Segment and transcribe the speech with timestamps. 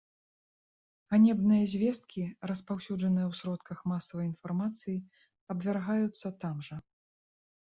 [1.13, 4.97] Ганебныя звесткі, распаўсюджаныя ў сродках масавай інфармацыі,
[5.57, 6.77] абвяргаюцца там жа.